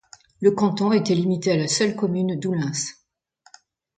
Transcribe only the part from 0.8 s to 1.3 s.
était